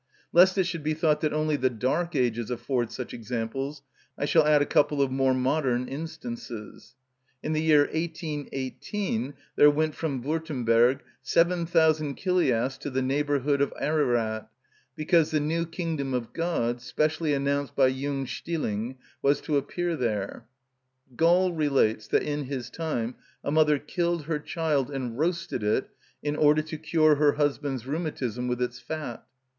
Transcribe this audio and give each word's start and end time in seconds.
Lest 0.33 0.57
it 0.57 0.63
should 0.63 0.81
be 0.81 0.95
thought 0.95 1.21
that 1.21 1.31
only 1.31 1.55
the 1.55 1.69
dark 1.69 2.15
ages 2.15 2.49
afford 2.49 2.91
such 2.91 3.13
examples, 3.13 3.83
I 4.17 4.25
shall 4.25 4.47
add 4.47 4.59
a 4.59 4.65
couple 4.65 4.99
of 4.99 5.11
more 5.11 5.35
modern 5.35 5.87
instances. 5.87 6.95
In 7.43 7.53
the 7.53 7.61
year 7.61 7.81
1818 7.81 9.35
there 9.55 9.69
went 9.69 9.93
from 9.93 10.23
Würtemberg 10.23 11.01
7000 11.21 12.17
Chiliasts 12.17 12.79
to 12.79 12.89
the 12.89 13.03
neighbourhood 13.03 13.61
of 13.61 13.71
Ararat, 13.79 14.49
because 14.95 15.29
the 15.29 15.39
new 15.39 15.67
kingdom 15.67 16.15
of 16.15 16.33
God, 16.33 16.81
specially 16.81 17.35
announced 17.35 17.75
by 17.75 17.85
Jung 17.85 18.25
Stilling, 18.25 18.97
was 19.21 19.39
to 19.41 19.55
appear 19.55 19.95
there.(17) 19.95 21.15
Gall 21.17 21.53
relates 21.53 22.07
that 22.07 22.23
in 22.23 22.45
his 22.45 22.71
time 22.71 23.13
a 23.43 23.51
mother 23.51 23.77
killed 23.77 24.23
her 24.23 24.39
child 24.39 24.89
and 24.89 25.19
roasted 25.19 25.61
it 25.61 25.91
in 26.23 26.35
order 26.35 26.63
to 26.63 26.77
cure 26.79 27.17
her 27.17 27.33
husband's 27.33 27.85
rheumatism 27.85 28.47
with 28.47 28.63
its 28.63 28.79
fat. 28.79 29.23